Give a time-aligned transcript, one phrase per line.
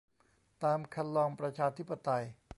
[0.63, 2.23] ตามครรลองประชาธิปไตย